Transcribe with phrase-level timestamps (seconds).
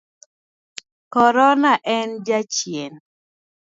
[1.13, 2.93] Korona en jachien.